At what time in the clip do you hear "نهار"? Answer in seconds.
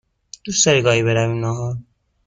1.39-1.75